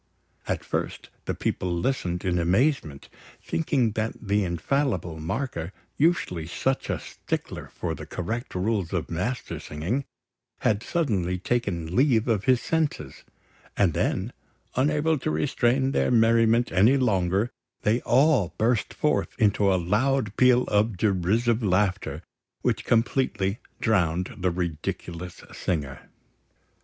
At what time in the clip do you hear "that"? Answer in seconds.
3.91-4.13